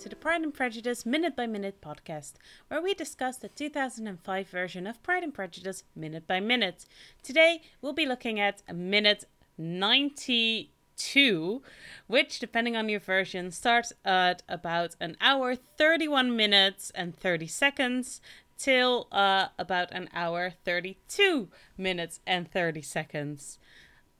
[0.00, 2.32] to the Pride and Prejudice Minute by Minute podcast,
[2.68, 6.86] where we discuss the 2005 version of Pride and Prejudice minute by minute.
[7.22, 9.24] Today, we'll be looking at minute
[9.58, 11.62] 92,
[12.06, 18.22] which, depending on your version, starts at about an hour, 31 minutes, and 30 seconds
[18.56, 23.58] till uh, about an hour, 32 minutes, and 30 seconds.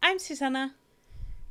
[0.03, 0.75] I'm Susanna.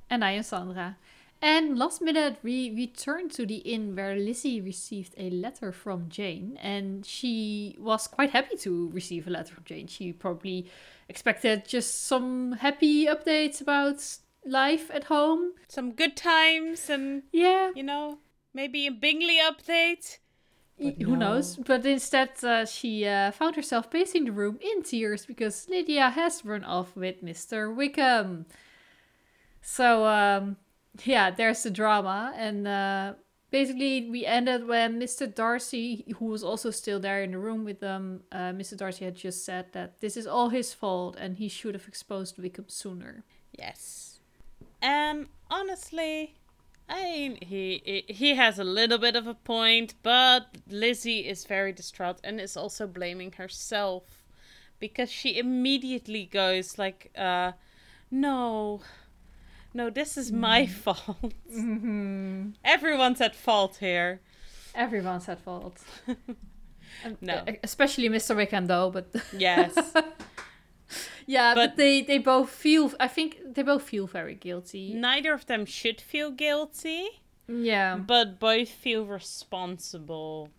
[0.07, 0.97] And I am Sandra.
[1.41, 6.57] And last minute, we returned to the inn where Lizzie received a letter from Jane,
[6.61, 9.87] and she was quite happy to receive a letter from Jane.
[9.87, 10.69] She probably
[11.07, 14.03] expected just some happy updates about
[14.45, 18.19] life at home, some good times, and yeah, you know,
[18.53, 20.17] maybe a Bingley update.
[20.77, 21.15] Who no.
[21.15, 21.57] knows?
[21.57, 26.45] But instead, uh, she uh, found herself pacing the room in tears because Lydia has
[26.45, 27.73] run off with Mr.
[27.73, 28.45] Wickham.
[29.61, 30.55] So, um,
[31.03, 32.33] yeah, there's the drama.
[32.35, 33.13] And uh,
[33.51, 35.33] basically, we ended when Mr.
[35.33, 38.77] Darcy, who was also still there in the room with them, uh, Mr.
[38.77, 42.37] Darcy had just said that this is all his fault and he should have exposed
[42.37, 43.23] Wickham sooner.
[43.57, 44.19] Yes.
[44.81, 46.35] And honestly,
[46.87, 51.71] I mean, he he has a little bit of a point, but Lizzie is very
[51.71, 54.23] distraught and is also blaming herself
[54.79, 57.51] because she immediately goes like, uh,
[58.09, 58.81] "No,
[59.73, 60.69] no, this is my mm.
[60.83, 61.33] fault.
[61.53, 62.49] Mm-hmm.
[62.63, 64.21] Everyone's at fault here.
[64.75, 65.83] Everyone's at fault.
[67.21, 68.35] no, especially Mr.
[68.35, 68.89] Wickham, though.
[68.91, 69.73] But yes,
[71.25, 72.93] yeah, but, but, they they both feel.
[72.99, 74.93] I think they both feel very guilty.
[74.93, 77.21] Neither of them should feel guilty.
[77.47, 80.49] Yeah, but both feel responsible.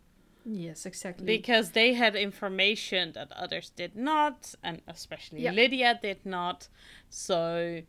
[0.45, 1.27] Yes, exactly.
[1.27, 6.69] Because they had information that others did not, and especially Lydia did not.
[7.09, 7.83] So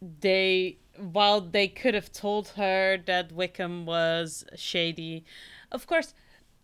[0.00, 5.24] they while they could have told her that Wickham was shady,
[5.72, 6.14] of course,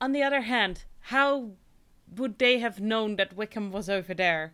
[0.01, 1.53] on the other hand, how
[2.15, 4.53] would they have known that Wickham was over there?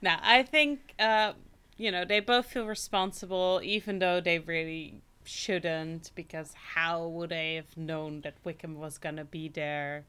[0.00, 1.32] Now, I think uh,
[1.76, 7.54] you know, they both feel responsible even though they really shouldn't because how would they
[7.54, 10.04] have known that Wickham was going to be there?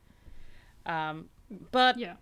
[0.85, 1.29] Um,
[1.71, 2.15] but yeah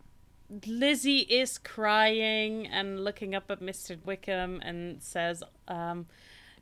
[0.65, 4.03] Lizzie is crying and looking up at Mr.
[4.03, 6.07] Wickham and says, um,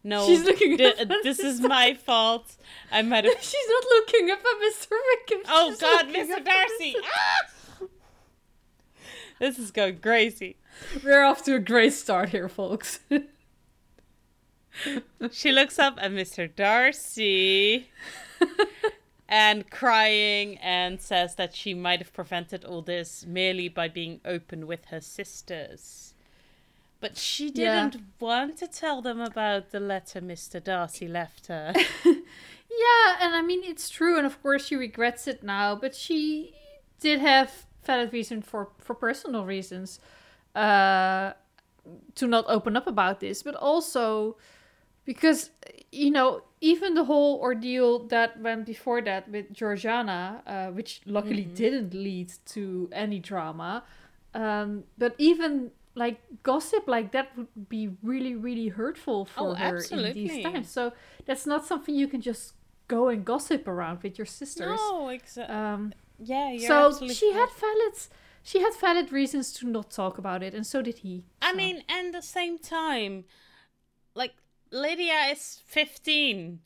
[0.04, 2.56] no, She's looking th- this is my fault.
[2.92, 3.34] I might have.
[3.42, 4.92] She's not looking up at Mr.
[4.92, 5.42] Wickham.
[5.48, 6.44] Oh God, Mr.
[6.44, 6.96] Darcy!
[7.04, 7.86] Ah!
[9.40, 10.58] this is going crazy.
[11.04, 13.00] We're off to a great start here, folks.
[15.32, 16.54] she looks up at Mr.
[16.54, 17.90] Darcy
[19.30, 24.68] and crying and says that she might have prevented all this merely by being open
[24.68, 26.14] with her sisters.
[27.00, 28.02] But she didn't yeah.
[28.20, 30.64] want to tell them about the letter Mr.
[30.64, 31.74] Darcy left her.
[32.06, 36.54] yeah, and I mean, it's true, and of course she regrets it now, but she
[37.00, 40.00] did have valid reason for, for personal reasons
[40.56, 41.34] uh,
[42.16, 44.36] to not open up about this, but also
[45.06, 45.52] because,
[45.92, 51.44] you know, even the whole ordeal that went before that with Georgiana, uh, which luckily
[51.44, 51.54] mm-hmm.
[51.54, 53.84] didn't lead to any drama,
[54.34, 59.78] um, but even like gossip like that would be really, really hurtful for oh, her
[59.78, 60.10] absolutely.
[60.10, 60.70] in these times.
[60.70, 60.94] So
[61.26, 62.54] that's not something you can just
[62.88, 64.80] go and gossip around with your sisters.
[64.90, 65.56] No, exactly.
[65.56, 67.94] Um, yeah, so she had valid
[68.48, 71.26] she had valid reasons to not talk about it, and so did he.
[71.42, 73.26] I mean, and the same time,
[74.16, 74.36] like
[74.72, 76.60] Lydia is 15.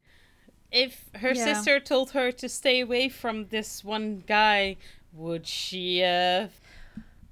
[0.72, 1.44] If her yeah.
[1.44, 4.78] sister told her to stay away from this one guy,
[5.12, 6.54] would she have?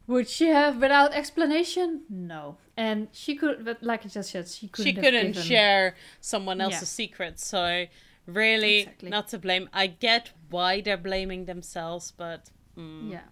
[0.07, 2.01] Would she have without explanation?
[2.09, 2.57] No.
[2.75, 4.85] And she could, but like I just said, she couldn't.
[4.85, 5.43] She couldn't given...
[5.43, 7.05] share someone else's yeah.
[7.05, 7.39] secret.
[7.39, 7.85] So
[8.25, 9.09] really, exactly.
[9.09, 9.69] not to blame.
[9.71, 13.27] I get why they're blaming themselves, but mm, yeah,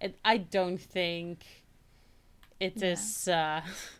[0.00, 1.44] it, I don't think
[2.58, 2.92] it yeah.
[2.92, 3.28] is.
[3.28, 3.60] Uh,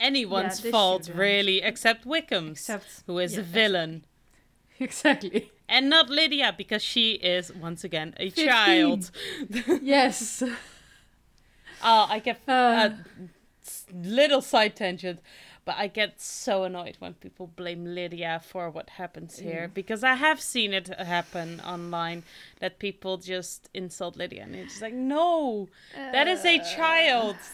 [0.00, 4.04] anyone's yeah, fault, really, except Wickham's, except, who is yeah, a villain.
[4.78, 5.50] Exactly.
[5.70, 8.46] And not Lydia, because she is, once again, a 15.
[8.46, 9.10] child.
[9.82, 10.42] yes.
[11.82, 12.94] Oh, I get uh, a
[13.94, 15.20] little side tangent,
[15.64, 19.74] but I get so annoyed when people blame Lydia for what happens here mm.
[19.74, 22.22] because I have seen it happen online
[22.60, 27.36] that people just insult Lydia and it's like, no, uh, that is a child.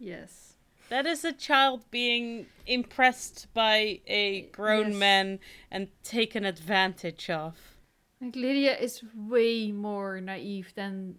[0.00, 0.47] Yes.
[0.88, 4.96] That is a child being impressed by a grown yes.
[4.98, 5.38] man
[5.70, 7.56] and taken advantage of.
[8.20, 11.16] Like Lydia is way more naive than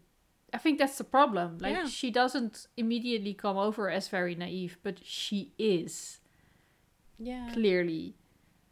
[0.53, 1.59] I think that's the problem.
[1.59, 1.87] Like yeah.
[1.87, 6.19] she doesn't immediately come over as very naive, but she is.
[7.17, 7.49] Yeah.
[7.53, 8.15] Clearly.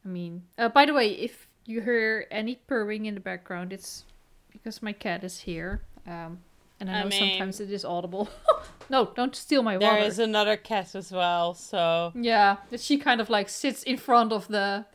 [0.04, 4.06] I mean, uh, by the way, if you hear any purring in the background, it's
[4.52, 5.82] because my cat is here.
[6.08, 6.40] Um,
[6.80, 8.30] and I I know mean- sometimes it is audible.
[8.90, 10.04] no, don't steal my There water.
[10.04, 14.48] is another cat as well, so Yeah, she kind of like sits in front of
[14.48, 14.86] the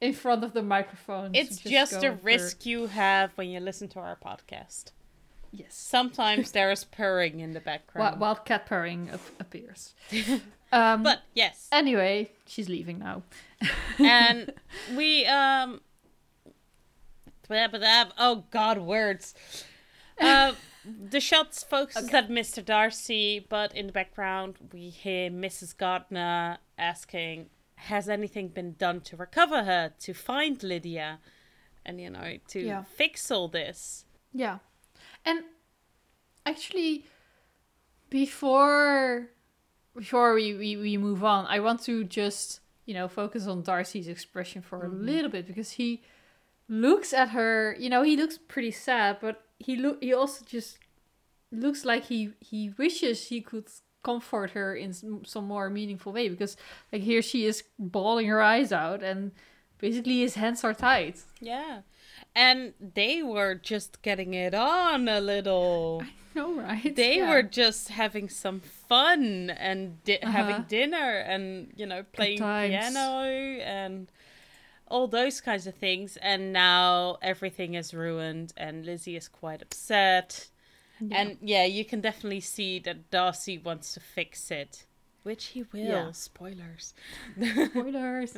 [0.00, 1.32] in front of the microphone.
[1.34, 4.90] it's to just go a risk you have when you listen to our podcast.
[5.52, 5.74] Yes.
[5.76, 8.18] Sometimes there is purring in the background.
[8.20, 9.94] wild cat purring ap- appears.
[10.72, 11.68] um, But yes.
[11.70, 13.22] anyway, she's leaving now.
[13.98, 14.52] and
[14.96, 15.80] we um
[18.18, 19.34] oh god words
[20.20, 20.52] uh
[20.84, 27.48] the shots focuses at mr darcy but in the background we hear mrs gardiner asking
[27.76, 31.18] has anything been done to recover her to find lydia
[31.84, 32.82] and you know to Yeah.
[32.82, 34.58] fix all this Yeah.
[35.24, 35.44] And
[36.46, 37.04] actually
[38.10, 39.30] before
[39.94, 44.08] before we, we, we move on, I want to just, you know, focus on Darcy's
[44.08, 45.04] expression for a mm-hmm.
[45.04, 46.02] little bit because he
[46.68, 50.78] looks at her, you know, he looks pretty sad, but he look he also just
[51.50, 53.66] looks like he he wishes he could
[54.02, 56.56] comfort her in some, more meaningful way because
[56.92, 59.30] like here she is bawling her eyes out and
[59.78, 61.14] basically his hands are tied.
[61.40, 61.82] yeah
[62.34, 66.02] and they were just getting it on a little
[66.34, 66.96] No, right?
[66.96, 67.30] they Yeah.
[67.30, 70.64] were just having some fun and di- having Uh-huh.
[70.68, 73.22] dinner and you know playing piano
[73.62, 74.10] and
[74.92, 80.30] all those kinds of things and now everything is ruined and lizzie is quite upset
[81.00, 81.16] Yeah.
[81.18, 84.72] and yeah you can definitely see that darcy wants to fix it
[85.28, 86.12] which he will Yeah.
[86.12, 86.94] spoilers
[87.70, 88.32] spoilers.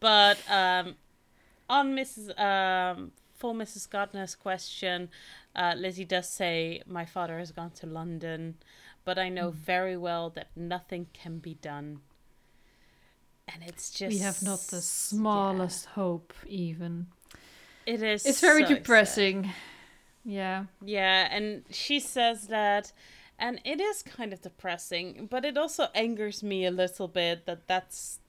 [0.00, 0.96] but um,
[1.68, 2.26] on Mrs.
[2.38, 3.88] Um, for Mrs.
[3.88, 5.08] Gardiner's question,
[5.54, 8.56] uh, Lizzie does say, "My father has gone to London,
[9.04, 12.00] but I know very well that nothing can be done."
[13.48, 17.06] And it's just we have not the yeah, smallest hope even
[17.86, 18.24] it is.
[18.26, 18.76] it's very so sad.
[18.76, 19.50] depressing
[20.24, 22.92] yeah Yeah, and she says that,
[23.38, 27.66] and it is kind of depressing, but it also angers me a little bit that
[27.68, 28.20] that's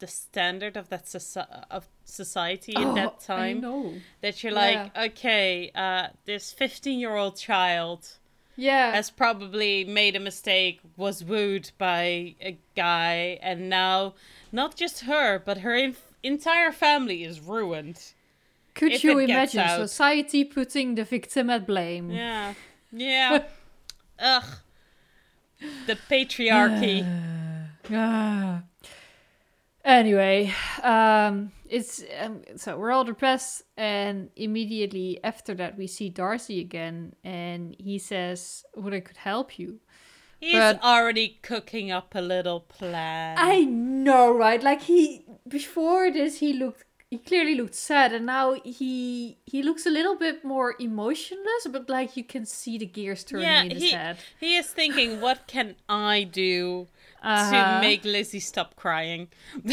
[0.00, 3.60] the standard of that soci- of society in that Oh, I time.
[3.60, 4.02] know.
[4.20, 8.18] that you're like, okay, uh, this 15 year old child
[8.58, 14.14] yeah has probably made a mistake, was wooed by a guy, and now
[14.52, 17.98] not just her, but her inf- entire family is ruined.
[18.74, 22.54] could you imagine society putting the victim at blame Yeah.
[22.92, 23.44] Yeah.
[24.18, 24.44] Ugh.
[25.86, 27.04] The patriarchy.
[27.90, 28.62] Ah.
[29.84, 30.52] Anyway,
[30.82, 37.14] um, it's um, so we're all depressed, and immediately after that, we see Darcy again,
[37.24, 39.80] and he says, "What I could help you."
[40.40, 43.36] He's But- already cooking up a little plan.
[43.38, 44.62] I know, right?
[44.62, 49.84] Like he before this, he looked he clearly looked sad, and now he he looks
[49.86, 53.70] a little bit more emotionless, but like you can see the gears turning yeah, in
[53.70, 54.16] his he, head.
[54.38, 56.86] he is thinking, what can I do
[57.22, 57.50] Uh-huh.
[57.50, 59.28] to make Lizzie stop crying?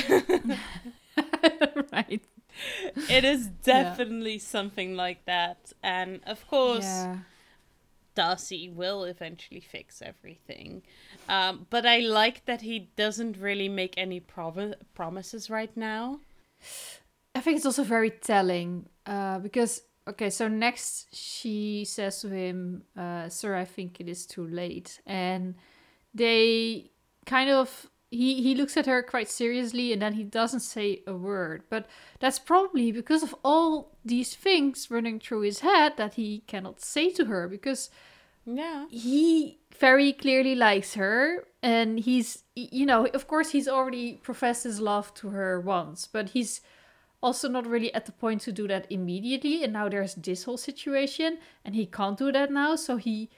[1.91, 2.23] right?
[3.09, 5.73] it is definitely something like that.
[5.83, 7.17] And of course, Yeah.
[8.15, 10.83] Darcy will eventually fix everything.
[11.27, 16.19] Um, but I like that he doesn't really make any provi- promises right now.
[17.35, 22.83] I think it's also very telling uh, because okay, so next she says to him,
[22.97, 25.55] uh, "Sir, I think it is too late," and
[26.13, 26.91] they
[27.25, 31.13] kind of he he looks at her quite seriously, and then he doesn't say a
[31.13, 31.63] word.
[31.69, 31.87] But
[32.19, 37.09] that's probably because of all these things running through his head that he cannot say
[37.11, 37.89] to her because
[38.45, 38.85] Yeah.
[38.91, 44.79] he very clearly likes her and he's you know of course he's already professed his
[44.79, 46.61] love to her once but he's
[47.21, 50.57] also not really at the point to do that immediately and now there's this whole
[50.57, 53.29] situation and he can't do that now so he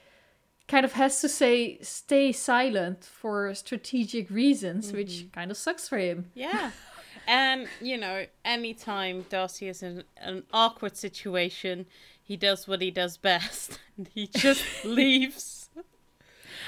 [0.68, 5.98] kind of has to say stay silent for strategic reasons which kind of sucks for
[5.98, 6.70] him Yeah.
[7.26, 11.84] And, you know, anytime Darcy is in an awkward situation,
[12.22, 13.78] he does what he does best.
[13.98, 15.68] And he just leaves.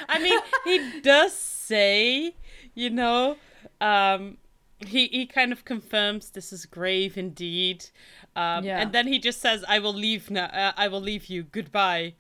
[0.06, 2.34] I mean, he does say,
[2.74, 3.36] you know,
[3.80, 4.36] um,
[4.86, 7.86] he, he kind of confirms this is grave indeed.
[8.36, 8.82] Um, Yeah.
[8.82, 10.46] And then he just says, I will leave now.
[10.46, 11.42] Uh, I will leave you.
[11.44, 12.12] Goodbye.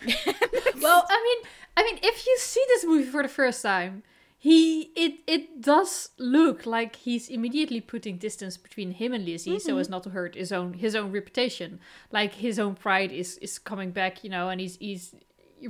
[0.82, 4.02] well i mean i mean if you see this movie for the first time
[4.38, 9.76] he it it does look like he's immediately putting distance between him and Lizzie so
[9.76, 9.92] as mm-hmm.
[9.92, 11.78] not to hurt his own his own reputation
[12.10, 15.14] like his own pride is is coming back you know and he's he's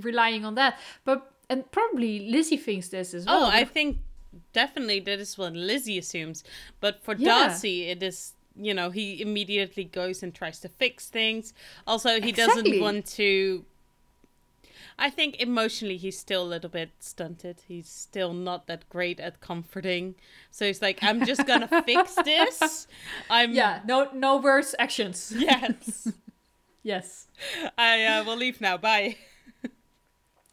[0.03, 3.99] relying on that but and probably Lizzie thinks this as well Oh, I think
[4.53, 6.45] definitely that is what Lizzie assumes.
[6.81, 7.49] But for Yeah.
[7.49, 11.55] Darcy, it is you know, he immediately goes and tries to fix things.
[11.87, 12.63] Also, he Exactly.
[12.63, 13.65] doesn't want to.
[14.99, 17.63] I think emotionally he's still a little bit stunted.
[17.67, 20.15] He's still not that great at comforting.
[20.51, 22.87] So he's like, I'm just gonna fix this.
[23.29, 25.33] I'm Yeah, no no words, actions.
[25.39, 26.13] Yes.
[26.83, 27.27] Yes.
[27.77, 28.79] I uh, will leave now.
[28.79, 29.17] Bye.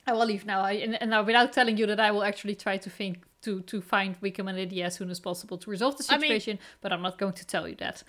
[0.05, 0.61] I will leave now.
[0.61, 3.61] I, and, and now, without telling you that I will actually try to think to
[3.71, 6.59] to find Wickham and Lydia as soon as possible to resolve the I mean- situation.
[6.81, 8.03] but I'm not going to tell you that.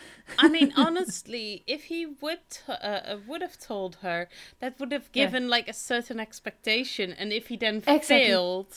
[0.45, 4.29] I mean, honestly, if he would uh, uh, would have told her,
[4.61, 5.25] that would have Yeah.
[5.25, 8.07] given like a certain expectation, and if he then Exactly.
[8.25, 8.73] failed,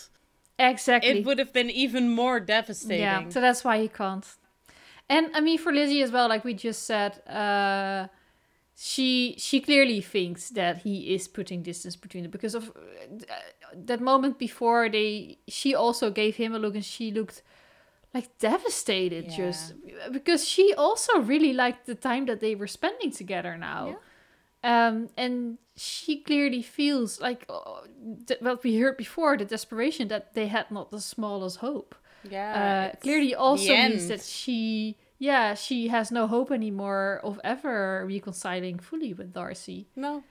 [0.60, 1.10] Exactly.
[1.20, 3.02] it would have been even more devastating.
[3.02, 4.28] Yeah, so that's why he can't.
[5.10, 8.08] And I mean, for Lizzie as well, like we just said, uh,
[8.84, 13.36] she she clearly thinks that he is putting distance between them because of uh,
[13.76, 15.38] that moment before they.
[15.48, 17.44] She also gave him a look, and she looked
[18.14, 19.36] like devastated, Yeah.
[19.36, 19.74] just
[20.12, 23.98] because she also really liked the time that they were spending together now.
[24.64, 27.82] Um, and she clearly feels like uh,
[28.28, 32.76] th- what we heard before the desperation that they had not the smallest hope Yeah.
[32.94, 38.80] uh, clearly also means that she yeah she has no hope anymore of ever reconciling
[38.80, 39.88] fully with darcy.
[39.96, 40.24] No,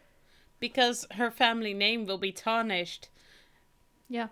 [0.59, 3.09] because her family name will be tarnished.
[4.09, 4.29] Yeah.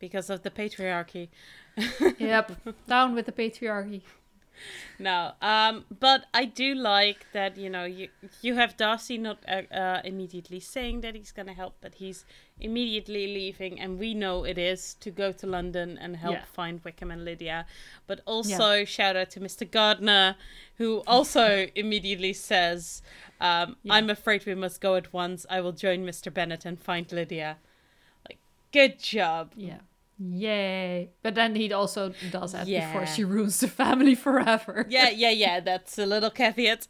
[0.00, 1.28] Because of the patriarchy.
[2.18, 2.52] yep.
[2.86, 4.02] Down with the patriarchy
[4.98, 8.08] No, um, but I do like that you know you
[8.42, 12.24] you have Darcy not uh, uh, immediately saying that he's gonna help, but he's
[12.60, 16.44] immediately leaving, and we know it is to go to London and help Yeah.
[16.52, 17.66] find Wickham and Lydia.
[18.08, 19.64] But also shout out to Mr.
[19.70, 20.36] Gardiner,
[20.78, 23.02] who also immediately says,
[23.40, 23.94] um, Yeah.
[23.94, 25.46] "I'm afraid we must go at once.
[25.48, 26.32] I will join Mr.
[26.32, 27.58] Bennet and find Lydia."
[28.28, 28.38] Like,
[28.72, 29.52] good job.
[29.56, 29.78] yeah
[30.18, 32.86] yay but then he also does that Yeah.
[32.86, 35.60] before she ruins the family forever Yeah, yeah, yeah.
[35.60, 36.88] That's a little caveat.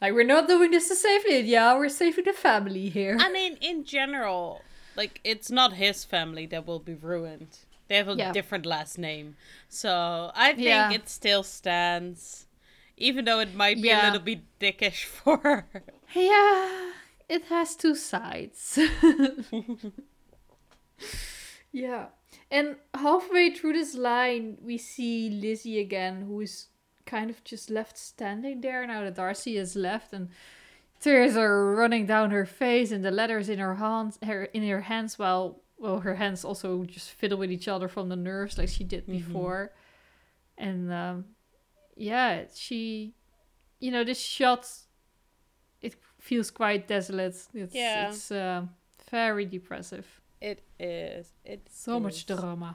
[0.00, 3.56] like we're not doing this to save lydia we're saving the family here I mean,
[3.60, 4.62] in general,
[4.96, 7.58] like it's not his family that will be ruined.
[7.88, 8.32] They have a Yeah.
[8.32, 9.36] different last name,
[9.68, 10.90] so I think Yeah.
[10.92, 12.46] it still stands,
[12.96, 15.66] even though it might be a little bit dickish for her.
[16.14, 16.92] Yeah,
[17.32, 18.78] it has two sides.
[21.72, 22.06] yeah.
[22.50, 26.68] And halfway through this line, we see Lizzie again, who is
[27.06, 30.28] kind of just left standing there now that Darcy has left, and
[31.00, 34.82] tears are running down her face, and the letters in her hands, her in her
[34.82, 38.68] hands, while well, her hands also just fiddle with each other from the nerves, like
[38.68, 39.12] she did Mhm.
[39.12, 39.72] before.
[40.56, 41.24] And um,
[41.96, 43.14] yeah, she,
[43.80, 44.68] you know, this shot
[46.32, 47.36] feels quite desolate.
[47.54, 48.08] It's, Yeah.
[48.08, 48.70] it's um
[49.10, 50.06] very depressive.
[50.40, 51.26] It is.
[51.44, 52.74] It's So much drama.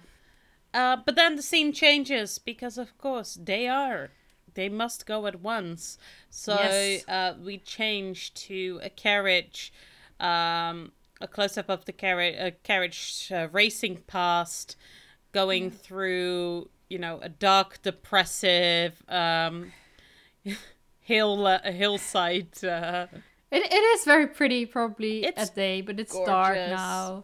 [0.73, 4.09] Uh, but then the scene changes because, of course, they are.
[4.53, 5.97] They must go at once.
[6.29, 7.07] So Yes.
[7.07, 9.73] uh, we change to a carriage,
[10.19, 14.75] um, a close up of the carriage, a carriage uh, racing past,
[15.31, 19.71] going through, you know, a dark, depressive um,
[20.99, 22.49] hill, uh, hillside.
[23.51, 27.23] It, it is very pretty, probably It's at day, but it's dark now.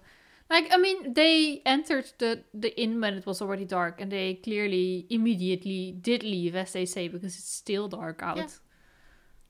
[0.50, 4.36] Like I mean, they entered the the inn when it was already dark, and they
[4.36, 8.38] clearly immediately did leave, as they say, because it's still dark out.
[8.38, 8.48] Yeah.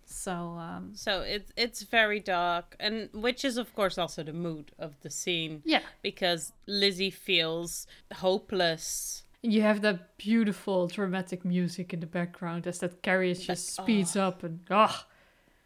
[0.06, 4.72] So um, so it's it's very dark, and which is of course also the mood
[4.78, 5.62] of the scene.
[5.66, 9.24] yeah, because Lizzie feels hopeless.
[9.42, 14.44] you have that beautiful dramatic music in the background as that carriage just speeds up,
[14.44, 15.06] and ah,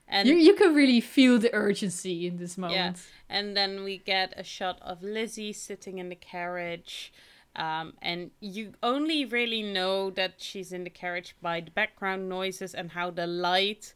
[0.07, 2.97] And you you can really feel the urgency in this moment.
[2.97, 7.11] yeah, and then we get a shot of Lizzie sitting in the carriage.
[7.55, 12.75] Um, and you only really know that she's in the carriage by the background noises
[12.75, 13.93] and how the light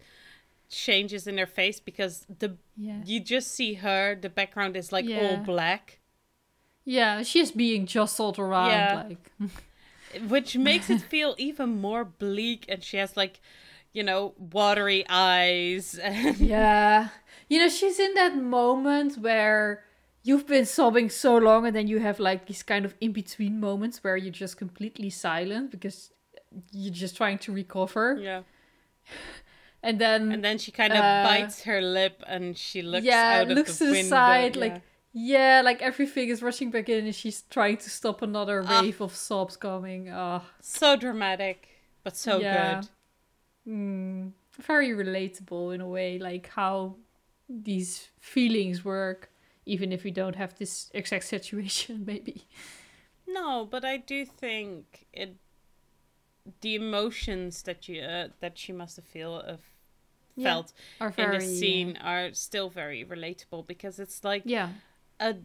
[0.67, 3.03] changes in her face because the Yeah.
[3.05, 5.99] you just see her the background is like all black
[6.85, 9.03] Yeah, she's being jostled around Yeah.
[9.09, 9.31] like
[10.27, 13.41] which makes it feel even more bleak and she has like
[13.93, 17.09] you know watery eyes and Yeah.
[17.49, 19.83] You know, she's in that moment where
[20.23, 23.59] you've been sobbing so long and then you have like these kind of in between
[23.59, 26.11] moments where you're just completely silent because
[26.71, 28.17] you're just trying to recover.
[28.21, 28.41] yeah
[29.83, 33.39] And then And then she kind of Uh, bites her lip and she looks yeah,
[33.41, 34.61] out of looks the to the side yeah.
[34.65, 34.81] like
[35.13, 38.81] yeah, like everything is rushing back in and she's trying to stop another Ah.
[38.81, 40.09] wave of sobs coming.
[40.09, 40.41] Ah.
[40.61, 41.67] so dramatic,
[42.03, 42.75] but so Yeah.
[42.81, 42.89] good.
[43.67, 46.95] Mm, very relatable in a way, like how
[47.47, 49.31] these feelings work,
[49.65, 52.47] even if we don't have this exact situation, maybe.
[53.25, 55.37] No, but I do think it
[56.61, 59.61] the emotions that you uh, that she must have feel of
[60.35, 64.69] Yeah, felt Are in very, the scene are still very relatable because it's like Yeah.
[65.19, 65.35] a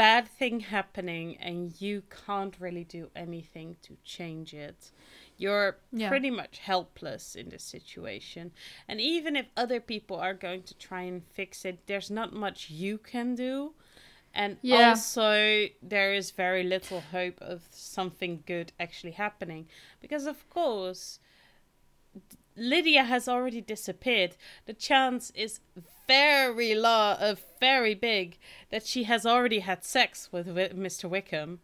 [0.00, 4.90] bad thing happening and you can't really do anything to change it.
[5.36, 6.08] You're Yeah.
[6.08, 8.52] pretty much helpless in this situation.
[8.88, 12.70] And even if other people are going to try and fix it, there's not much
[12.70, 13.74] you can do.
[14.32, 14.92] And Yeah.
[14.92, 19.68] also, there is very little hope of something good actually happening.
[20.00, 21.20] Because, of course,
[22.56, 24.36] Lydia has already disappeared.
[24.64, 25.60] The chance is
[26.10, 28.38] very low, uh, very big
[28.70, 31.08] that she has already had sex with Wi- Mr.
[31.08, 31.60] Wickham.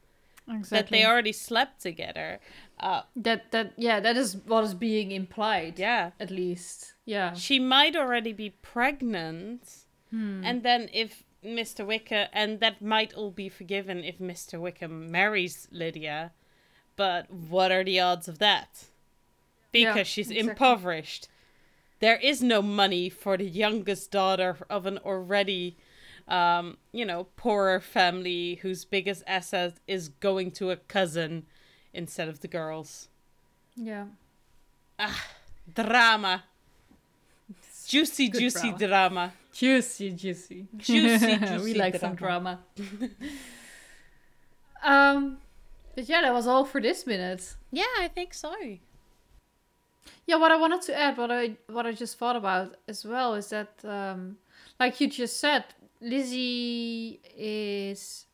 [0.49, 0.77] Exactly.
[0.79, 2.39] That they already slept together.
[2.79, 5.75] Uh, that that yeah, that is what is being implied.
[5.79, 6.11] yeah.
[6.21, 6.95] At least.
[7.05, 7.35] Yeah.
[7.35, 9.63] She might already be pregnant.
[10.11, 10.43] Hmm.
[10.45, 11.85] And then if Mr.
[11.87, 14.61] Wickham, and that might all be forgiven if Mr.
[14.61, 16.33] Wickham marries Lydia.
[16.97, 18.85] But what are the odds of that?
[19.73, 20.51] Yeah, Because she's exactly.
[20.51, 21.29] impoverished.
[22.01, 25.77] There is no money for the youngest daughter of an already,
[26.29, 31.47] um, you know, poorer family whose biggest asset is going to a cousin
[31.95, 33.09] instead of the girls.
[33.77, 34.07] Yeah.
[34.99, 35.27] Ah
[35.75, 36.45] drama.
[37.87, 38.79] Juicy, Good juicy drama.
[38.79, 39.33] drama.
[39.53, 40.67] Juicy, juicy.
[40.77, 42.61] Juicy, we juicy like some drama.
[44.83, 45.39] um,
[45.95, 47.55] but yeah, that was all for this minute.
[47.71, 48.55] Yeah, I think so.
[50.27, 53.35] Yeah, what I wanted to add, what I what I just thought about as well,
[53.35, 54.39] is that, um,
[54.81, 55.65] like you just said,
[56.01, 58.27] Lizzie is,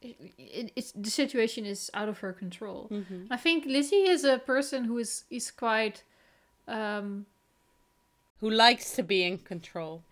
[0.00, 2.88] it, it's the situation is out of her control.
[2.90, 3.32] Mm-hmm.
[3.32, 6.04] I think Lizzie is a person who is is quite,
[6.68, 7.26] um,
[8.40, 10.02] Who likes to be in control.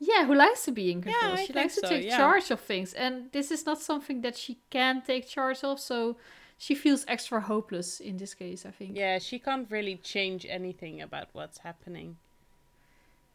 [0.00, 1.34] yeah, who likes to be in control.
[1.34, 2.16] I she likes to take yeah.
[2.16, 5.78] charge of things, and this is not something that she can take charge of.
[5.78, 6.16] So
[6.62, 8.64] she feels extra hopeless in this case.
[8.64, 8.96] I think.
[8.96, 12.16] Yeah, she can't really change anything about what's happening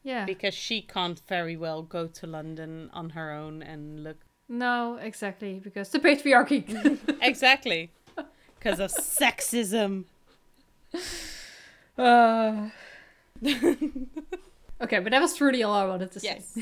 [0.04, 0.26] Yeah.
[0.26, 4.18] because she can't very well go to London on her own and look.
[4.48, 6.64] no, exactly because the patriarchy.
[7.22, 7.90] exactly.
[8.60, 10.06] Because of sexism.
[12.00, 12.70] Uh,
[14.84, 16.28] okay, but that was truly all I wanted to say.
[16.28, 16.58] Yes.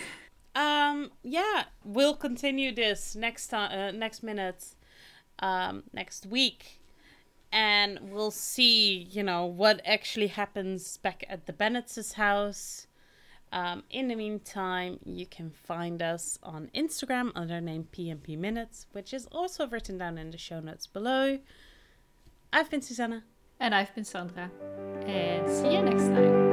[0.56, 1.12] um.
[1.24, 3.70] Yeah, we'll continue this next time.
[3.78, 4.64] Uh, next minute.
[5.40, 5.84] Um.
[5.94, 6.82] Next week.
[7.52, 12.88] And we'll see, you know, what actually happens back at the Bennet's house.
[13.54, 19.14] Um, in the meantime, you can find us on Instagram under name PNP Minutes, which
[19.14, 21.40] is also written down in the show notes below.
[22.52, 23.24] I've been Susanna.
[23.60, 24.52] And I've been Sandra.
[25.06, 26.45] And see you next time.